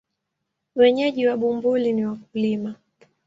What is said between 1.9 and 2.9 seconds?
ni wakulima.